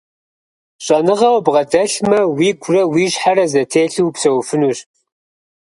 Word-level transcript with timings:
ЩӀэныгъэ 0.85 1.29
убгъэдэлъмэ, 1.37 2.19
уигурэ 2.35 2.81
уи 2.93 3.05
щхьэрэ 3.13 3.45
зэтелъу 3.51 4.05
упсэуфынущ. 4.07 4.79